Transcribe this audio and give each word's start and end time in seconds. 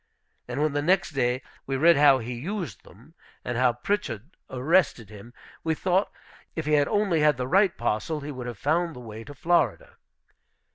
And 0.47 0.59
when 0.63 0.73
the 0.73 0.81
next 0.81 1.11
day 1.11 1.43
we 1.67 1.77
read 1.77 1.95
how 1.95 2.17
he 2.17 2.33
used 2.33 2.83
them, 2.83 3.13
and 3.45 3.55
how 3.55 3.73
Pritchard 3.73 4.35
arrested 4.49 5.11
him, 5.11 5.31
we 5.63 5.75
thought 5.75 6.11
if 6.55 6.65
he 6.65 6.73
had 6.73 6.87
only 6.87 7.19
had 7.19 7.37
the 7.37 7.45
right 7.47 7.77
parcel 7.77 8.21
he 8.21 8.31
would 8.31 8.47
have 8.47 8.57
found 8.57 8.95
the 8.95 8.99
way 8.99 9.23
to 9.23 9.35
Florida. 9.35 9.97